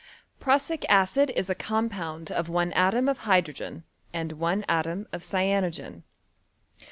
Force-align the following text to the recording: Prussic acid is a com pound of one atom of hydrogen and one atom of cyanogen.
Prussic 0.39 0.83
acid 0.89 1.29
is 1.35 1.47
a 1.47 1.53
com 1.53 1.87
pound 1.87 2.31
of 2.31 2.49
one 2.49 2.73
atom 2.73 3.07
of 3.07 3.19
hydrogen 3.19 3.83
and 4.11 4.31
one 4.31 4.65
atom 4.67 5.07
of 5.13 5.21
cyanogen. 5.21 6.01